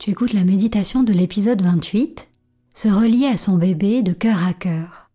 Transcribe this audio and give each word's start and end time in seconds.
Tu 0.00 0.08
écoutes 0.08 0.32
la 0.32 0.44
méditation 0.44 1.02
de 1.02 1.12
l'épisode 1.12 1.60
28, 1.60 2.26
se 2.74 2.88
relier 2.88 3.26
à 3.26 3.36
son 3.36 3.58
bébé 3.58 4.02
de 4.02 4.14
cœur 4.14 4.46
à 4.46 4.54
cœur. 4.54 5.10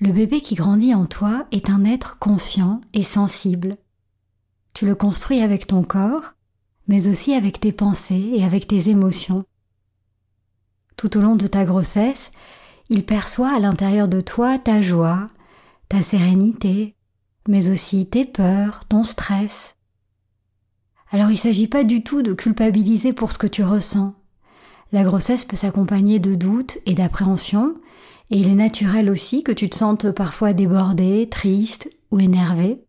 Le 0.00 0.10
bébé 0.10 0.40
qui 0.40 0.56
grandit 0.56 0.92
en 0.92 1.06
toi 1.06 1.46
est 1.52 1.70
un 1.70 1.84
être 1.84 2.18
conscient 2.18 2.80
et 2.92 3.04
sensible. 3.04 3.76
Tu 4.74 4.84
le 4.84 4.96
construis 4.96 5.42
avec 5.42 5.68
ton 5.68 5.84
corps, 5.84 6.34
mais 6.88 7.06
aussi 7.06 7.34
avec 7.34 7.60
tes 7.60 7.70
pensées 7.70 8.32
et 8.34 8.42
avec 8.42 8.66
tes 8.66 8.88
émotions. 8.88 9.44
Tout 10.96 11.16
au 11.16 11.20
long 11.20 11.36
de 11.36 11.46
ta 11.46 11.64
grossesse, 11.64 12.32
il 12.88 13.06
perçoit 13.06 13.54
à 13.54 13.60
l'intérieur 13.60 14.08
de 14.08 14.20
toi 14.20 14.58
ta 14.58 14.80
joie, 14.80 15.28
ta 15.88 16.02
sérénité, 16.02 16.96
mais 17.46 17.70
aussi 17.70 18.06
tes 18.06 18.24
peurs, 18.24 18.86
ton 18.88 19.04
stress, 19.04 19.75
alors 21.16 21.30
il 21.30 21.36
ne 21.36 21.38
s'agit 21.38 21.66
pas 21.66 21.82
du 21.82 22.02
tout 22.02 22.20
de 22.20 22.34
culpabiliser 22.34 23.14
pour 23.14 23.32
ce 23.32 23.38
que 23.38 23.46
tu 23.46 23.64
ressens. 23.64 24.14
La 24.92 25.02
grossesse 25.02 25.44
peut 25.44 25.56
s'accompagner 25.56 26.18
de 26.18 26.34
doutes 26.34 26.76
et 26.84 26.92
d'appréhension, 26.92 27.74
et 28.28 28.38
il 28.38 28.50
est 28.50 28.54
naturel 28.54 29.08
aussi 29.08 29.42
que 29.42 29.50
tu 29.50 29.70
te 29.70 29.76
sentes 29.76 30.10
parfois 30.10 30.52
débordé, 30.52 31.26
triste 31.30 31.90
ou 32.10 32.20
énervé. 32.20 32.84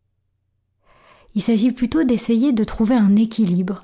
Il 1.36 1.42
s'agit 1.42 1.72
plutôt 1.72 2.04
d'essayer 2.04 2.52
de 2.52 2.66
trouver 2.66 2.96
un 2.96 3.16
équilibre. 3.16 3.82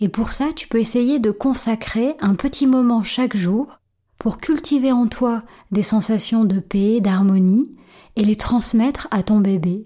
Et 0.00 0.10
pour 0.10 0.32
ça, 0.32 0.48
tu 0.54 0.68
peux 0.68 0.78
essayer 0.78 1.18
de 1.18 1.30
consacrer 1.30 2.14
un 2.20 2.34
petit 2.34 2.66
moment 2.66 3.04
chaque 3.04 3.38
jour 3.38 3.80
pour 4.18 4.36
cultiver 4.36 4.92
en 4.92 5.06
toi 5.06 5.42
des 5.70 5.82
sensations 5.82 6.44
de 6.44 6.60
paix, 6.60 7.00
d'harmonie, 7.00 7.74
et 8.16 8.24
les 8.24 8.36
transmettre 8.36 9.08
à 9.10 9.22
ton 9.22 9.40
bébé. 9.40 9.84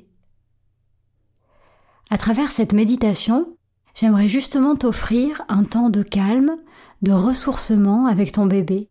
À 2.11 2.19
travers 2.19 2.51
cette 2.51 2.73
méditation, 2.73 3.57
j'aimerais 4.01 4.31
justement 4.31 4.77
t'offrir 4.77 5.43
un 5.51 5.63
temps 5.63 5.91
de 5.91 6.03
calme, 6.03 6.57
de 7.03 7.13
ressourcement 7.13 8.07
avec 8.07 8.33
ton 8.33 8.47
bébé. 8.47 8.89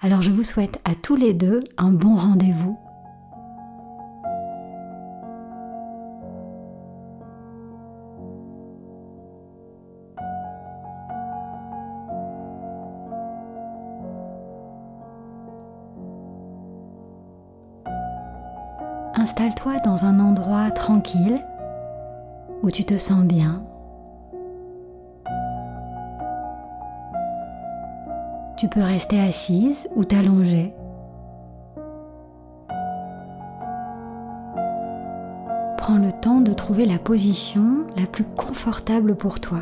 Alors 0.00 0.22
je 0.22 0.30
vous 0.30 0.44
souhaite 0.44 0.80
à 0.84 0.94
tous 0.94 1.16
les 1.16 1.34
deux 1.34 1.64
un 1.76 1.90
bon 1.90 2.14
rendez-vous. 2.14 2.78
Installe-toi 19.14 19.78
dans 19.84 20.04
un 20.04 20.20
endroit 20.20 20.70
tranquille 20.70 21.44
où 22.66 22.70
tu 22.72 22.84
te 22.84 22.98
sens 22.98 23.24
bien. 23.24 23.62
Tu 28.56 28.66
peux 28.66 28.82
rester 28.82 29.20
assise 29.20 29.88
ou 29.94 30.04
t'allonger. 30.04 30.74
Prends 35.78 35.98
le 35.98 36.10
temps 36.20 36.40
de 36.40 36.52
trouver 36.52 36.86
la 36.86 36.98
position 36.98 37.86
la 37.96 38.06
plus 38.06 38.24
confortable 38.24 39.14
pour 39.14 39.38
toi. 39.38 39.60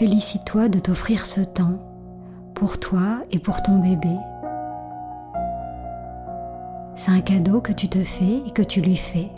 Félicite-toi 0.00 0.70
de 0.70 0.78
t'offrir 0.78 1.26
ce 1.26 1.42
temps 1.42 1.78
pour 2.54 2.80
toi 2.80 3.18
et 3.32 3.38
pour 3.38 3.60
ton 3.60 3.80
bébé. 3.80 4.16
C'est 6.96 7.10
un 7.10 7.20
cadeau 7.20 7.60
que 7.60 7.74
tu 7.74 7.86
te 7.90 8.02
fais 8.02 8.40
et 8.46 8.50
que 8.50 8.62
tu 8.62 8.80
lui 8.80 8.96
fais. 8.96 9.28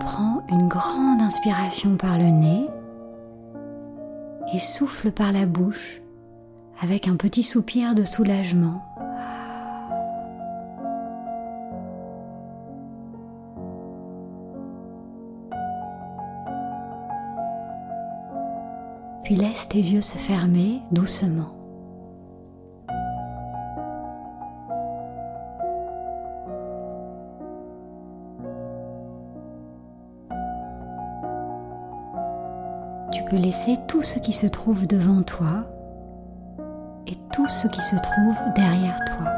Prends 0.00 0.42
une 0.50 0.68
grande 0.68 1.22
inspiration 1.22 1.96
par 1.96 2.18
le 2.18 2.24
nez 2.24 2.66
souffle 4.58 5.10
par 5.10 5.32
la 5.32 5.46
bouche 5.46 6.00
avec 6.80 7.08
un 7.08 7.16
petit 7.16 7.42
soupir 7.42 7.94
de 7.94 8.04
soulagement. 8.04 8.82
Puis 19.24 19.34
laisse 19.34 19.68
tes 19.68 19.78
yeux 19.78 20.02
se 20.02 20.18
fermer 20.18 20.82
doucement. 20.92 21.65
Laisser 33.56 33.78
tout 33.88 34.02
ce 34.02 34.18
qui 34.18 34.32
se 34.34 34.46
trouve 34.46 34.86
devant 34.86 35.22
toi 35.22 35.64
et 37.06 37.14
tout 37.32 37.48
ce 37.48 37.66
qui 37.68 37.80
se 37.80 37.96
trouve 37.96 38.36
derrière 38.54 38.98
toi. 39.06 39.32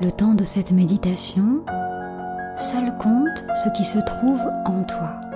Le 0.00 0.10
temps 0.10 0.34
de 0.34 0.44
cette 0.44 0.72
méditation, 0.72 1.62
seul 2.56 2.96
compte 2.96 3.44
ce 3.54 3.68
qui 3.76 3.84
se 3.84 3.98
trouve 3.98 4.40
en 4.64 4.82
toi. 4.84 5.29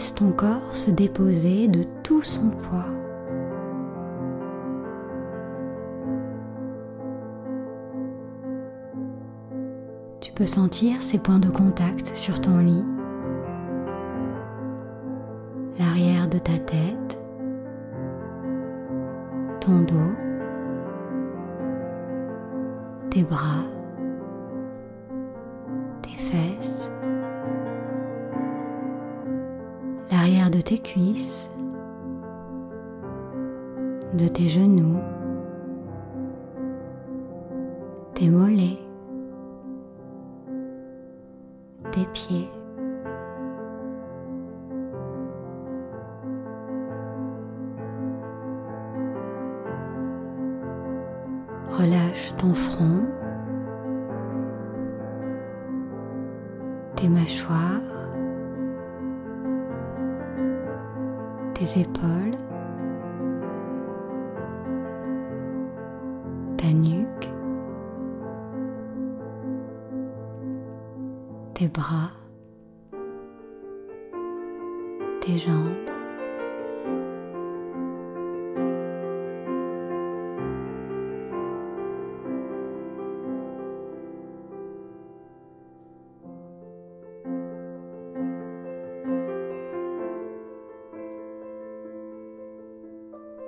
Laisse 0.00 0.14
ton 0.14 0.32
corps 0.32 0.74
se 0.74 0.90
déposer 0.90 1.68
de 1.68 1.82
tout 2.02 2.22
son 2.22 2.48
poids. 2.48 2.86
Tu 10.22 10.32
peux 10.32 10.46
sentir 10.46 11.02
ces 11.02 11.18
points 11.18 11.38
de 11.38 11.50
contact 11.50 12.16
sur 12.16 12.40
ton 12.40 12.60
lit, 12.60 12.82
de 30.50 30.60
tes 30.60 30.78
cuisses, 30.78 31.48
de 34.14 34.26
tes 34.26 34.48
genoux, 34.48 34.98
tes 38.14 38.28
mollets, 38.28 38.80
tes 41.92 42.04
pieds. 42.12 42.59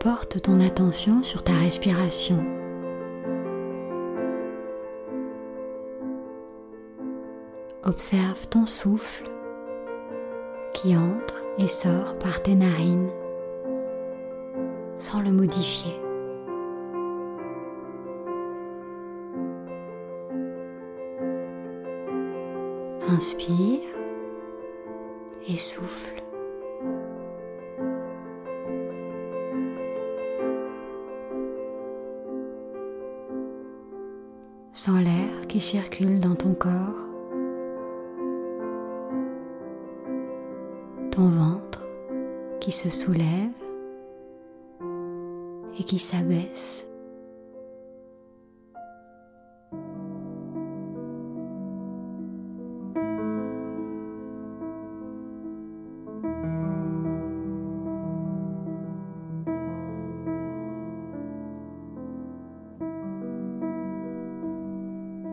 Porte 0.03 0.43
ton 0.43 0.61
attention 0.61 1.23
sur 1.23 1.45
ta 1.45 1.53
respiration. 1.53 2.45
Observe 7.85 8.49
ton 8.49 8.67
souffle 8.67 9.32
qui 10.83 10.97
entre 10.97 11.45
et 11.59 11.69
sort 11.69 12.19
par 12.19 12.43
tes 12.43 12.57
narines 12.57 13.11
sans 14.99 15.21
le 15.21 15.31
modifier. 15.31 15.93
Inspire 23.09 23.81
et 25.49 25.57
souffle. 25.57 26.23
Sans 34.73 34.99
l'air 34.99 35.47
qui 35.49 35.61
circule 35.61 36.19
dans 36.19 36.35
ton 36.35 36.55
corps. 36.55 37.12
Ton 41.13 41.29
ventre 41.29 41.85
qui 42.59 42.73
se 42.73 42.89
soulève 42.89 43.51
et 45.79 45.85
qui 45.85 45.99
s'abaisse. 45.99 46.87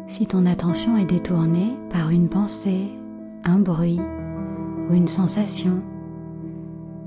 Si 0.07 0.27
ton 0.27 0.45
attention 0.45 0.97
est 0.97 1.05
détournée 1.05 1.77
par 1.89 2.09
une 2.09 2.27
pensée, 2.27 2.89
un 3.45 3.59
bruit 3.59 4.01
ou 4.89 4.93
une 4.93 5.07
sensation, 5.07 5.81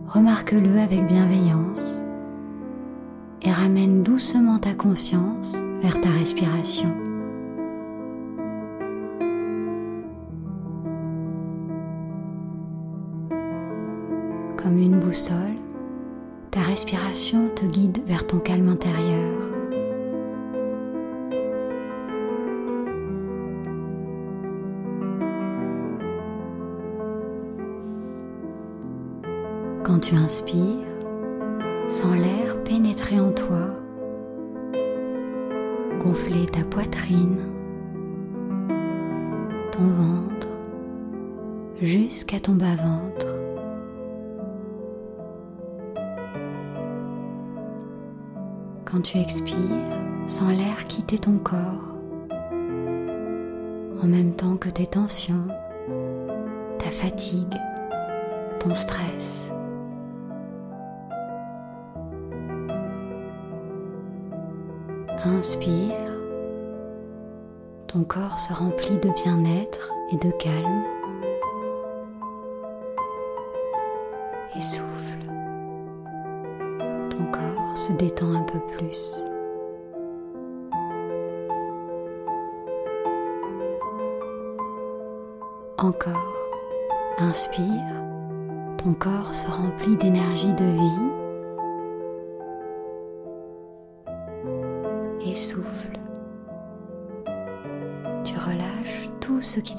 remarque-le 0.09 0.79
avec 0.79 1.07
bienveillance 1.07 2.03
et 3.43 3.51
ramène 3.51 4.03
doucement 4.03 4.59
ta 4.59 4.75
conscience 4.75 5.61
vers 5.83 6.01
ta 6.01 6.11
respiration. 6.11 6.91
Comme 14.57 14.79
une 14.79 15.01
boussole, 15.01 15.57
ta 16.53 16.61
respiration 16.61 17.49
te 17.49 17.67
guide 17.67 17.99
vers 18.07 18.27
ton 18.27 18.39
calme 18.39 18.69
intérieur. 18.69 19.52
Tu 30.03 30.17
inspires, 30.17 30.89
sens 31.87 32.17
l'air 32.17 32.61
pénétrer 32.65 33.21
en 33.21 33.31
toi, 33.31 33.69
gonfler 36.01 36.47
ta 36.47 36.65
poitrine, 36.65 37.39
ton 39.71 39.87
ventre, 39.87 40.49
jusqu'à 41.81 42.41
ton 42.41 42.55
bas-ventre. 42.55 43.29
Quand 48.85 49.03
tu 49.03 49.19
expires, 49.19 49.61
sens 50.27 50.51
l'air 50.51 50.85
quitter 50.89 51.19
ton 51.19 51.39
corps, 51.39 51.95
en 54.03 54.07
même 54.09 54.35
temps 54.35 54.57
que 54.57 54.69
tes 54.69 54.87
tensions, 54.87 55.47
ta 56.79 56.91
fatigue, 56.91 57.55
ton 58.59 58.75
stress. 58.75 59.53
Inspire, 65.25 66.11
ton 67.87 68.03
corps 68.03 68.41
se 68.41 68.53
remplit 68.53 68.97
de 68.97 69.09
bien-être 69.11 69.93
et 70.11 70.17
de 70.17 70.33
calme. 70.33 70.83
Et 74.57 74.61
souffle, 74.61 75.19
ton 77.09 77.25
corps 77.31 77.77
se 77.77 77.93
détend 77.93 78.35
un 78.35 78.43
peu 78.43 78.59
plus. 78.77 79.23
Encore, 85.79 86.35
inspire, 87.19 88.03
ton 88.77 88.93
corps 88.95 89.33
se 89.33 89.47
remplit 89.47 89.97
d'énergie 89.97 90.53
de 90.55 90.65
vie 90.65 91.12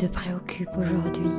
te 0.03 0.11
préoccupe 0.11 0.69
aujourd'hui. 0.77 1.29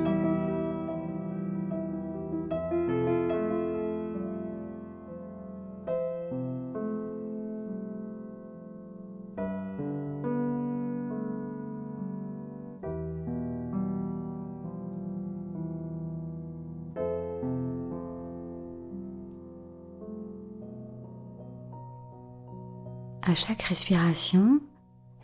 À 23.27 23.35
chaque 23.35 23.63
respiration, 23.63 24.61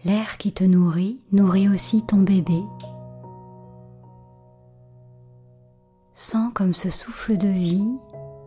l'air 0.05 0.37
qui 0.37 0.53
te 0.53 0.65
nourrit 0.65 1.21
nourrit 1.33 1.69
aussi 1.69 2.05
ton 2.05 2.19
bébé. 2.19 2.63
Comme 6.61 6.75
ce 6.75 6.91
souffle 6.91 7.39
de 7.39 7.49
vie, 7.49 7.91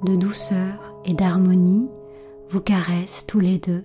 de 0.03 0.15
douceur 0.15 0.93
et 1.03 1.15
d'harmonie 1.15 1.89
vous 2.47 2.61
caresse 2.61 3.25
tous 3.25 3.39
les 3.39 3.57
deux. 3.57 3.83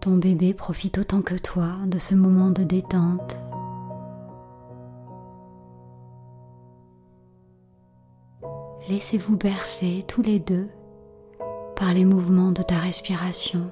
Ton 0.00 0.18
bébé 0.18 0.52
profite 0.52 0.98
autant 0.98 1.22
que 1.22 1.34
toi 1.34 1.70
de 1.86 1.96
ce 1.96 2.14
moment 2.14 2.50
de 2.50 2.64
détente. 2.64 3.38
Laissez-vous 8.90 9.38
bercer 9.38 10.04
tous 10.06 10.20
les 10.20 10.38
deux 10.38 10.68
par 11.76 11.92
les 11.92 12.04
mouvements 12.04 12.52
de 12.52 12.62
ta 12.62 12.76
respiration. 12.76 13.70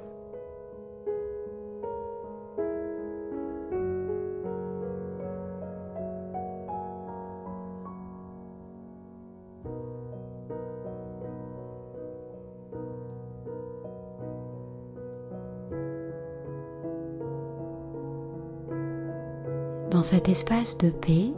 Dans 19.90 20.00
cet 20.00 20.28
espace 20.28 20.78
de 20.78 20.90
paix, 20.90 21.32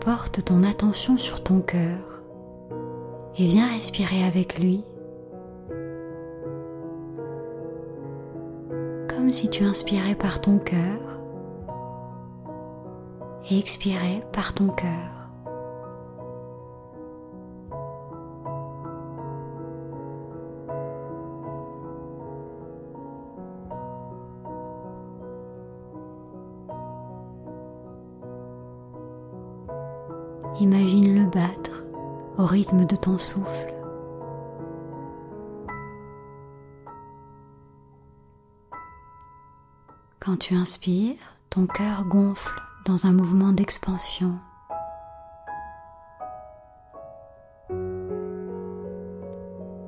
porte 0.00 0.44
ton 0.44 0.64
attention 0.64 1.18
sur 1.18 1.42
ton 1.42 1.60
cœur 1.60 2.22
et 3.38 3.46
viens 3.46 3.68
respirer 3.68 4.24
avec 4.24 4.58
lui. 4.58 4.82
Si 9.32 9.48
tu 9.48 9.64
inspirais 9.64 10.14
par 10.14 10.42
ton 10.42 10.58
cœur 10.58 11.00
et 13.50 13.58
expirais 13.58 14.22
par 14.30 14.52
ton 14.52 14.68
cœur. 14.68 14.86
Imagine-le 30.60 31.24
battre 31.30 31.84
au 32.36 32.44
rythme 32.44 32.84
de 32.84 32.96
ton 32.96 33.16
souffle. 33.16 33.81
Quand 40.24 40.36
tu 40.36 40.54
inspires, 40.54 41.16
ton 41.50 41.66
cœur 41.66 42.04
gonfle 42.04 42.54
dans 42.84 43.06
un 43.06 43.12
mouvement 43.12 43.50
d'expansion. 43.50 44.38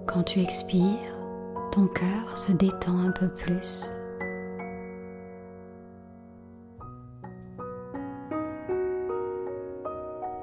Quand 0.09 0.25
tu 0.27 0.41
expires, 0.41 1.17
ton 1.71 1.87
cœur 1.87 2.37
se 2.37 2.51
détend 2.51 2.99
un 2.99 3.13
peu 3.13 3.29
plus. 3.29 3.89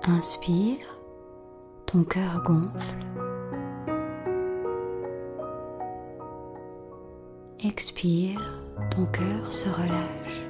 Inspire, 0.03 0.87
ton 1.85 2.05
cœur 2.05 2.41
gonfle. 2.45 2.95
Expire, 7.59 8.39
ton 8.91 9.05
cœur 9.05 9.51
se 9.51 9.69
relâche. 9.69 10.45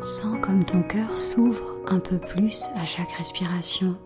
Sens 0.00 0.36
comme 0.42 0.64
ton 0.64 0.82
cœur 0.82 1.16
s'ouvre 1.16 1.64
un 1.88 1.98
peu 1.98 2.18
plus 2.18 2.64
à 2.76 2.84
chaque 2.84 3.10
respiration. 3.12 3.96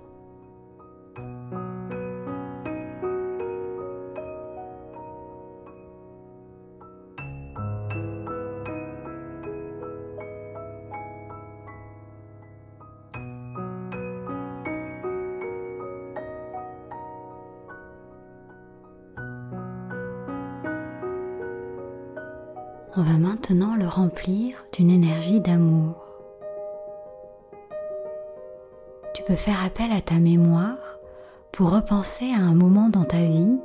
Pour 32.08 32.26
repenser 32.26 32.32
à 32.32 32.44
un 32.44 32.54
moment 32.54 32.88
dans 32.88 33.04
ta 33.04 33.18
vie 33.18 33.58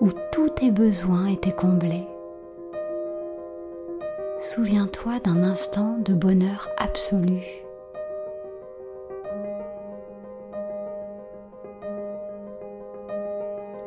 où 0.00 0.08
tous 0.32 0.48
tes 0.50 0.70
besoins 0.70 1.26
étaient 1.26 1.52
comblés. 1.52 2.06
Souviens-toi 4.38 5.18
d'un 5.24 5.42
instant 5.42 5.98
de 5.98 6.14
bonheur 6.14 6.68
absolu. 6.78 7.42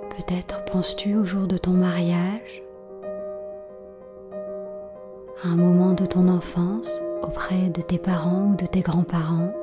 Peut-être 0.09 0.63
penses-tu 0.65 1.15
au 1.15 1.25
jour 1.25 1.47
de 1.47 1.57
ton 1.57 1.71
mariage 1.71 2.61
un 5.43 5.55
moment 5.55 5.93
de 5.93 6.05
ton 6.05 6.27
enfance 6.27 7.03
auprès 7.21 7.69
de 7.69 7.81
tes 7.81 7.99
parents 7.99 8.51
ou 8.51 8.55
de 8.55 8.65
tes 8.65 8.81
grands-parents, 8.81 9.53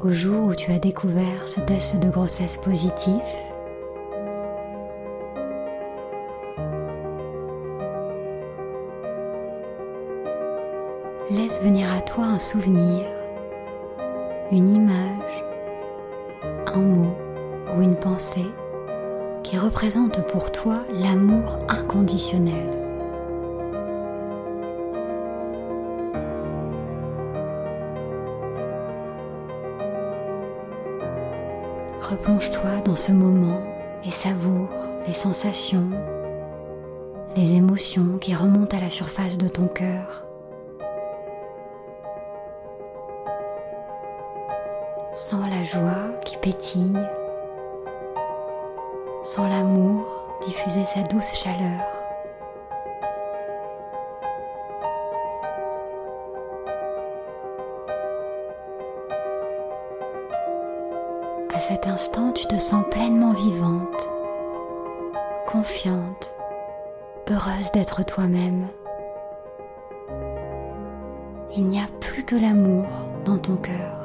au 0.00 0.12
jour 0.12 0.44
où 0.46 0.54
tu 0.54 0.70
as 0.70 0.78
découvert 0.78 1.46
ce 1.46 1.60
test 1.60 1.98
de 1.98 2.08
grossesse 2.08 2.56
positif, 2.56 3.22
laisse 11.30 11.60
venir 11.62 11.92
à 11.92 12.00
toi 12.00 12.24
un 12.24 12.38
souvenir, 12.38 13.06
une 14.52 14.68
image, 14.68 15.44
un 16.66 16.80
mot 16.80 17.16
ou 17.76 17.82
une 17.82 17.96
pensée 17.96 18.46
qui 19.42 19.58
représente 19.58 20.24
pour 20.28 20.52
toi 20.52 20.78
l'amour 20.90 21.58
inconditionnel. 21.68 22.77
Replonge-toi 32.08 32.80
dans 32.86 32.96
ce 32.96 33.12
moment 33.12 33.60
et 34.02 34.10
savoure 34.10 34.70
les 35.06 35.12
sensations, 35.12 35.90
les 37.36 37.54
émotions 37.54 38.16
qui 38.18 38.34
remontent 38.34 38.74
à 38.78 38.80
la 38.80 38.88
surface 38.88 39.36
de 39.36 39.46
ton 39.46 39.66
cœur. 39.66 40.24
Sens 45.12 45.44
la 45.50 45.64
joie 45.64 46.18
qui 46.24 46.38
pétille 46.38 46.96
sans 49.22 49.46
l'amour 49.46 50.06
diffuser 50.46 50.86
sa 50.86 51.02
douce 51.02 51.34
chaleur. 51.34 51.97
Tu 62.32 62.46
te 62.46 62.58
sens 62.58 62.84
pleinement 62.92 63.32
vivante, 63.32 64.08
confiante, 65.48 66.32
heureuse 67.28 67.72
d'être 67.72 68.04
toi-même. 68.04 68.68
Il 71.56 71.66
n'y 71.66 71.80
a 71.80 71.88
plus 71.98 72.22
que 72.22 72.36
l'amour 72.36 72.86
dans 73.24 73.38
ton 73.38 73.56
cœur. 73.56 73.97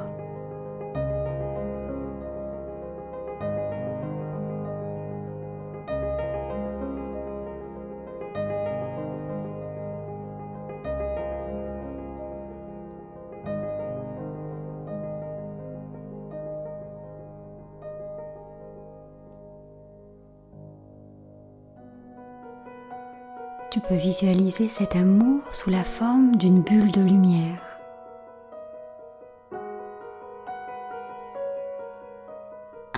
Visualiser 23.95 24.67
cet 24.67 24.95
amour 24.95 25.41
sous 25.51 25.69
la 25.69 25.83
forme 25.83 26.35
d'une 26.35 26.61
bulle 26.61 26.91
de 26.91 27.01
lumière. 27.01 27.59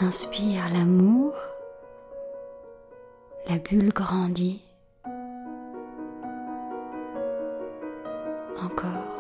Inspire 0.02 0.64
l'amour, 0.74 1.34
la 3.50 3.58
bulle 3.58 3.94
grandit. 3.94 4.62
Encore. 8.62 9.16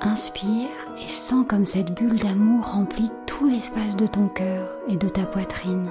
Inspire 0.00 0.68
et 1.02 1.08
sens 1.08 1.46
comme 1.48 1.64
cette 1.64 1.94
bulle 1.94 2.18
d'amour 2.18 2.72
remplit 2.72 3.10
tout 3.26 3.48
l'espace 3.48 3.96
de 3.96 4.06
ton 4.06 4.28
cœur 4.28 4.78
et 4.88 4.96
de 4.96 5.08
ta 5.08 5.24
poitrine. 5.24 5.90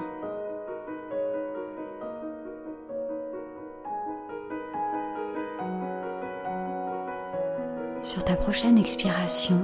Sur 8.04 8.22
ta 8.22 8.36
prochaine 8.36 8.76
expiration, 8.76 9.62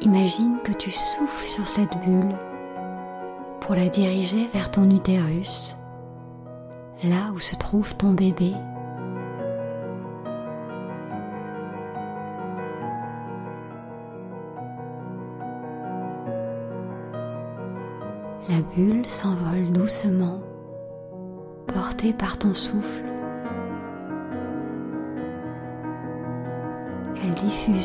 imagine 0.00 0.56
que 0.64 0.72
tu 0.72 0.90
souffles 0.90 1.44
sur 1.44 1.68
cette 1.68 1.96
bulle 2.00 2.34
pour 3.60 3.76
la 3.76 3.88
diriger 3.88 4.48
vers 4.52 4.68
ton 4.72 4.90
utérus, 4.90 5.76
là 7.04 7.30
où 7.32 7.38
se 7.38 7.54
trouve 7.54 7.94
ton 7.94 8.10
bébé 8.10 8.52
La 18.48 18.60
bulle 18.74 19.06
s'envole 19.06 19.70
doucement, 19.70 20.40
portée 21.68 22.12
par 22.12 22.38
ton 22.38 22.54
souffle. 22.54 23.09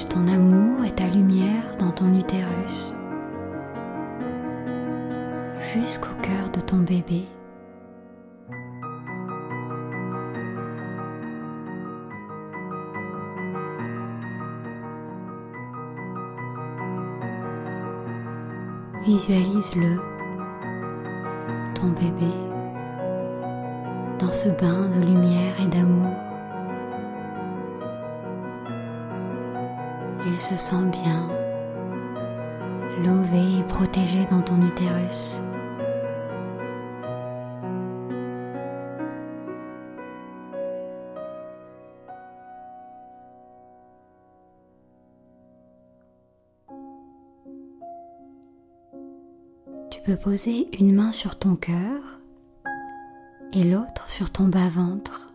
Ton 0.10 0.28
amour 0.28 0.86
et 0.86 0.92
ta 0.92 1.08
lumière 1.08 1.64
dans 1.78 1.92
ton 1.92 2.14
utérus, 2.16 2.96
jusqu'au 5.60 6.14
cœur 6.22 6.50
de 6.54 6.62
ton 6.62 6.78
bébé. 6.78 7.26
Visualise-le 19.04 20.00
bébé 21.94 22.34
dans 24.20 24.32
ce 24.32 24.50
bain 24.50 24.88
de 24.96 25.02
lumière 25.02 25.54
et 25.62 25.68
d'amour. 25.68 26.25
Il 30.36 30.42
se 30.42 30.58
sent 30.58 30.92
bien, 30.92 31.30
lové 33.02 33.60
et 33.60 33.64
protégé 33.64 34.28
dans 34.30 34.42
ton 34.42 34.62
utérus. 34.62 35.40
peux 50.06 50.18
poser 50.18 50.70
une 50.80 50.94
main 50.94 51.12
sur 51.12 51.40
ton 51.40 51.56
cœur 51.56 52.00
et 53.54 53.64
l'autre 53.64 54.08
sur 54.08 54.32
ton 54.32 54.48
bas-ventre, 54.48 55.34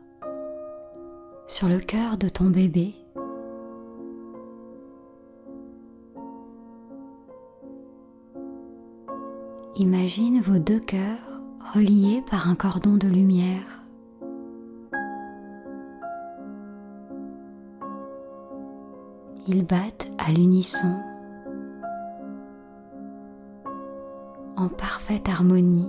sur 1.48 1.66
le 1.66 1.80
cœur 1.80 2.16
de 2.16 2.28
ton 2.28 2.50
bébé. 2.50 2.99
Imagine 9.80 10.42
vos 10.42 10.58
deux 10.58 10.78
cœurs 10.78 11.40
reliés 11.72 12.22
par 12.30 12.50
un 12.50 12.54
cordon 12.54 12.98
de 12.98 13.08
lumière. 13.08 13.82
Ils 19.48 19.64
battent 19.64 20.10
à 20.18 20.32
l'unisson 20.32 21.00
en 24.58 24.68
parfaite 24.68 25.30
harmonie. 25.30 25.88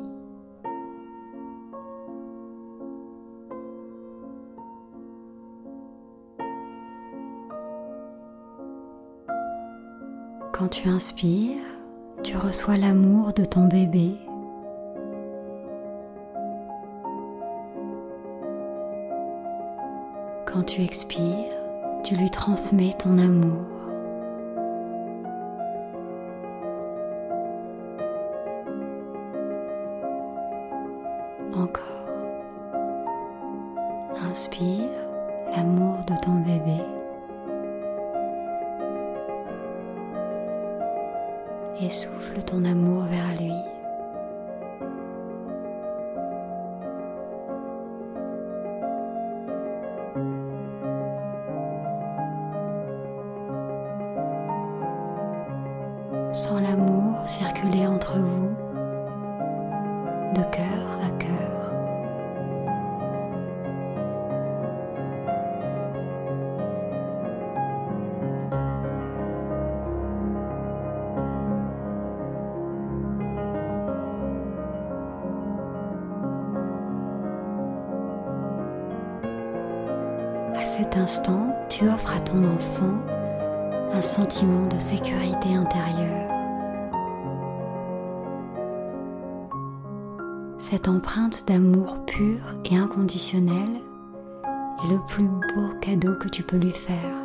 Quand 10.54 10.70
tu 10.70 10.88
inspires, 10.88 11.71
tu 12.24 12.38
reçois 12.38 12.78
l'amour 12.78 13.34
de 13.34 13.44
ton 13.44 13.68
bébé. 13.68 14.12
Quand 20.46 20.64
tu 20.64 20.82
expires, 20.82 21.54
tu 22.04 22.16
lui 22.16 22.30
transmets 22.30 22.94
ton 22.94 23.18
amour. 23.18 23.66
Inspire 34.32 34.90
l'amour 35.54 35.98
de 36.08 36.14
ton 36.24 36.36
bébé. 36.36 37.01
Et 41.84 41.90
souffle 41.90 42.44
ton 42.44 42.64
amour 42.66 43.06
vers 43.06 43.42
lui. 43.42 43.54
Cet 80.66 80.98
instant, 80.98 81.54
tu 81.70 81.88
offres 81.90 82.16
à 82.16 82.20
ton 82.20 82.44
enfant 82.46 82.94
un 83.94 84.02
sentiment 84.02 84.68
de 84.68 84.78
sécurité 84.78 85.56
intérieure. 85.56 86.30
Cette 90.58 90.88
empreinte 90.88 91.48
d'amour 91.48 92.06
pur 92.06 92.40
et 92.66 92.78
inconditionnel 92.78 93.70
est 94.84 94.92
le 94.92 95.00
plus 95.08 95.28
beau 95.28 95.78
cadeau 95.82 96.16
que 96.16 96.30
tu 96.30 96.44
peux 96.44 96.58
lui 96.58 96.72
faire. 96.72 97.21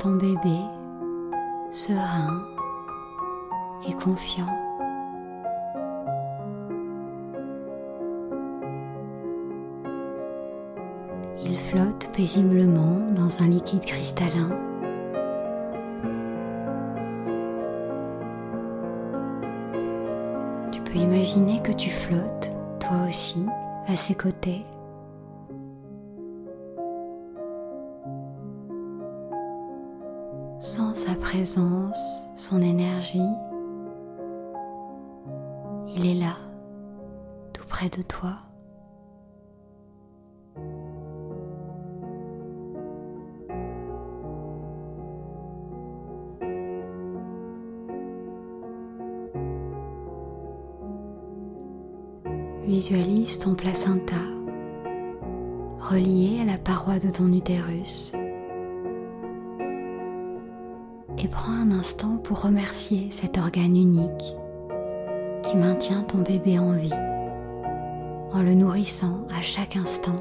Ton 0.00 0.12
bébé 0.12 0.56
serein 1.70 2.42
et 3.86 3.92
confiant. 3.92 4.46
Il 11.44 11.54
flotte 11.54 12.10
paisiblement 12.14 13.00
dans 13.14 13.42
un 13.42 13.48
liquide 13.48 13.84
cristallin. 13.84 14.48
Tu 20.72 20.80
peux 20.80 20.96
imaginer 20.98 21.60
que 21.60 21.72
tu 21.72 21.90
flottes, 21.90 22.52
toi 22.78 23.06
aussi, 23.06 23.44
à 23.86 23.96
ses 23.96 24.14
côtés. 24.14 24.62
présence, 31.30 32.24
son 32.34 32.60
énergie. 32.60 33.20
Il 35.94 36.04
est 36.04 36.18
là, 36.18 36.34
tout 37.52 37.64
près 37.68 37.88
de 37.88 38.02
toi. 38.02 38.32
Visualise 52.64 53.38
ton 53.38 53.54
placenta 53.54 54.16
relié 55.78 56.40
à 56.42 56.44
la 56.44 56.58
paroi 56.58 56.98
de 56.98 57.10
ton 57.10 57.32
utérus 57.32 58.14
et 61.22 61.28
prends 61.28 61.52
un 61.52 61.70
instant 61.72 62.16
pour 62.16 62.42
remercier 62.42 63.08
cet 63.10 63.36
organe 63.36 63.76
unique 63.76 64.34
qui 65.42 65.56
maintient 65.56 66.02
ton 66.02 66.18
bébé 66.18 66.58
en 66.58 66.72
vie 66.72 66.92
en 68.32 68.42
le 68.42 68.54
nourrissant 68.54 69.26
à 69.36 69.42
chaque 69.42 69.76
instant. 69.76 70.16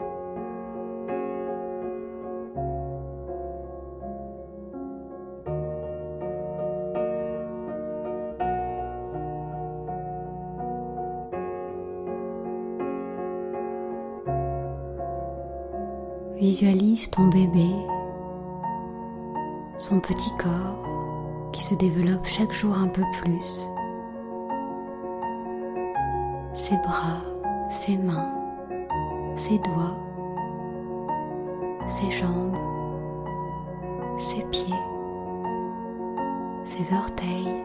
Visualise 16.35 17.09
ton 17.11 17.27
bébé, 17.27 17.67
son 19.89 19.99
petit 19.99 20.31
corps 20.37 20.77
qui 21.51 21.63
se 21.63 21.73
développe 21.73 22.23
chaque 22.23 22.51
jour 22.51 22.77
un 22.77 22.89
peu 22.89 23.01
plus, 23.21 23.67
ses 26.53 26.77
bras, 26.77 27.23
ses 27.71 27.97
mains, 27.97 28.31
ses 29.35 29.57
doigts, 29.57 29.97
ses 31.87 32.11
jambes, 32.11 32.55
ses 34.19 34.43
pieds, 34.51 34.75
ses 36.65 36.93
orteils, 36.93 37.63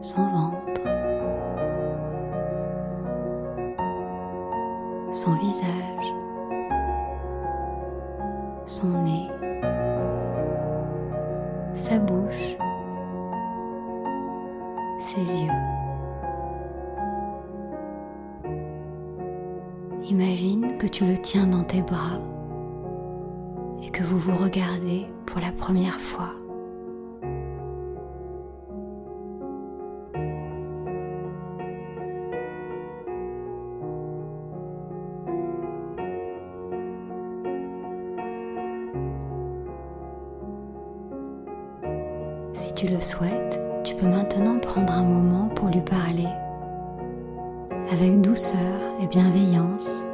son 0.00 0.30
ventre, 0.30 0.80
son 5.10 5.34
visage, 5.34 6.14
son 8.64 8.88
nez, 9.02 9.28
sa 11.88 12.00
bouche, 12.00 12.56
ses 14.98 15.20
yeux. 15.20 15.60
Imagine 20.10 20.78
que 20.78 20.88
tu 20.88 21.06
le 21.06 21.16
tiens 21.16 21.46
dans 21.46 21.62
tes 21.62 21.82
bras 21.82 22.18
et 23.84 23.90
que 23.90 24.02
vous 24.02 24.18
vous 24.18 24.36
regardez 24.36 25.06
pour 25.26 25.40
la 25.40 25.52
première 25.52 26.00
fois. 26.00 26.32
Tu 42.76 42.88
le 42.88 43.00
souhaites, 43.00 43.58
tu 43.84 43.94
peux 43.94 44.06
maintenant 44.06 44.58
prendre 44.58 44.92
un 44.92 45.02
moment 45.02 45.48
pour 45.54 45.68
lui 45.68 45.80
parler. 45.80 46.28
Avec 47.90 48.20
douceur 48.20 48.58
et 49.02 49.06
bienveillance, 49.06 50.04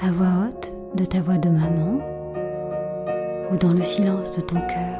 à 0.00 0.10
voix 0.10 0.48
haute 0.48 0.72
de 0.96 1.04
ta 1.04 1.20
voix 1.20 1.38
de 1.38 1.50
maman 1.50 2.00
ou 3.52 3.56
dans 3.56 3.72
le 3.72 3.82
silence 3.82 4.36
de 4.36 4.40
ton 4.40 4.56
cœur. 4.56 4.98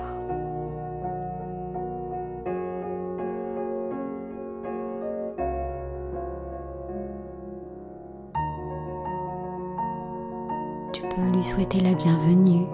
Tu 10.92 11.02
peux 11.02 11.36
lui 11.36 11.42
souhaiter 11.42 11.80
la 11.80 11.94
bienvenue 11.94 12.66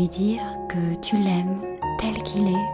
lui 0.00 0.08
dire 0.08 0.42
que 0.66 0.94
tu 1.02 1.18
l'aimes 1.18 1.60
tel 1.98 2.14
qu'il 2.22 2.48
est. 2.48 2.66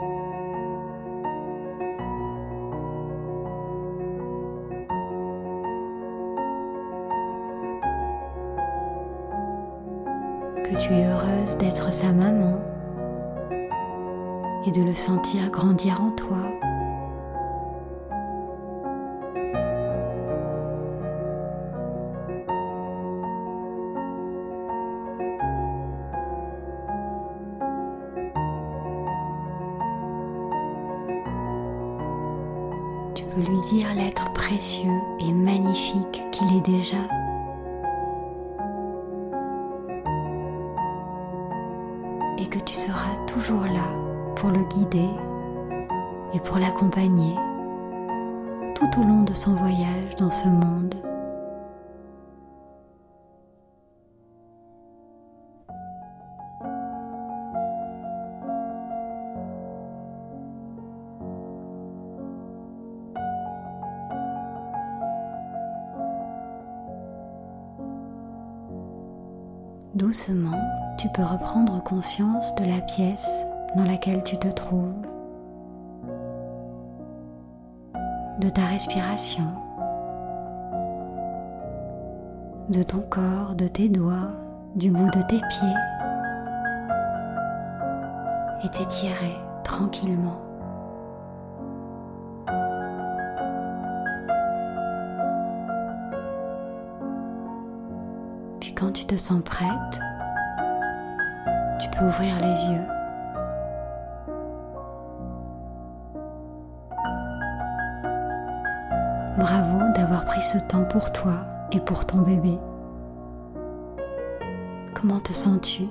Que 10.63 10.77
tu 10.79 10.93
es 10.93 11.05
heureuse 11.05 11.57
d'être 11.59 11.93
sa 11.93 12.13
maman 12.13 12.61
et 14.65 14.71
de 14.71 14.85
le 14.85 14.95
sentir 14.95 15.51
grandir 15.51 16.01
en 16.01 16.13
toi. 16.13 16.66
Lui 33.41 33.61
dire 33.71 33.89
l'être 33.95 34.33
précieux 34.33 35.01
et 35.21 35.33
magnifique 35.33 36.23
qu'il 36.33 36.57
est 36.57 36.61
déjà. 36.61 36.97
Et 42.39 42.47
que 42.47 42.59
tu 42.59 42.75
seras 42.75 43.15
toujours 43.27 43.65
là 43.65 43.89
pour 44.37 44.51
le 44.51 44.63
guider 44.65 45.09
et 46.35 46.41
pour 46.41 46.59
l'accompagner 46.59 47.35
tout 48.75 49.01
au 49.01 49.05
long 49.05 49.23
de 49.23 49.35
son 49.35 49.55
voyage 49.55 50.17
dans 50.19 50.31
ce 50.31 50.47
monde. 50.47 50.95
Conscience 71.87 72.53
de 72.57 72.65
la 72.65 72.81
pièce 72.81 73.47
dans 73.77 73.85
laquelle 73.85 74.25
tu 74.25 74.37
te 74.37 74.49
trouves, 74.49 75.07
de 78.41 78.49
ta 78.49 78.63
respiration, 78.63 79.45
de 82.71 82.83
ton 82.83 83.03
corps, 83.09 83.55
de 83.55 83.69
tes 83.69 83.89
doigts, 83.89 84.33
du 84.75 84.91
bout 84.91 85.09
de 85.13 85.23
tes 85.29 85.39
pieds, 85.39 85.77
et 88.65 88.69
t'étirer 88.69 89.37
tranquillement. 89.63 90.43
Puis 98.59 98.75
quand 98.75 98.91
tu 98.91 99.05
te 99.05 99.17
sens 99.17 99.41
prête, 99.41 100.01
tu 101.79 101.89
peux 101.91 102.05
ouvrir 102.05 102.37
les 102.41 102.73
yeux. 102.73 102.87
Bravo 109.39 109.93
d'avoir 109.95 110.25
pris 110.25 110.43
ce 110.43 110.59
temps 110.59 110.85
pour 110.85 111.13
toi 111.13 111.35
et 111.73 111.81
pour 111.81 112.07
ton 112.07 112.19
bébé. 112.19 112.59
Comment 114.95 115.21
te 115.21 115.33
sens-tu? 115.33 115.85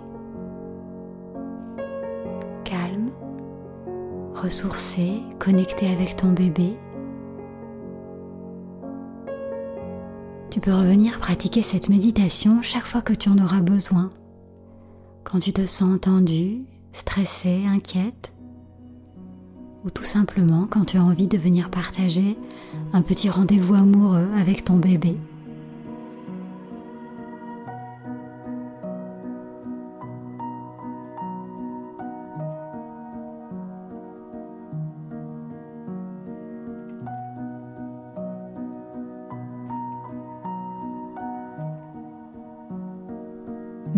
Calme, 2.64 3.12
ressourcé, 4.34 5.22
connecté 5.40 5.92
avec 5.92 6.16
ton 6.16 6.32
bébé 6.32 6.76
Tu 10.50 10.62
peux 10.62 10.74
revenir 10.74 11.20
pratiquer 11.20 11.62
cette 11.62 11.90
méditation 11.90 12.62
chaque 12.62 12.86
fois 12.86 13.02
que 13.02 13.12
tu 13.12 13.30
en 13.30 13.38
auras 13.38 13.60
besoin. 13.60 14.10
Quand 15.26 15.40
tu 15.40 15.52
te 15.52 15.66
sens 15.66 16.00
tendue, 16.00 16.62
stressée, 16.94 17.66
inquiète, 17.66 18.32
ou 19.84 19.90
tout 19.90 20.04
simplement 20.04 20.68
quand 20.70 20.86
tu 20.86 20.98
as 20.98 21.04
envie 21.04 21.28
de 21.28 21.38
venir 21.38 21.72
partager 21.72 22.38
un 22.94 23.02
petit 23.02 23.30
rendez-vous 23.30 23.74
amoureux 23.74 24.30
avec 24.40 24.64
ton 24.64 24.78
bébé. 24.78 25.18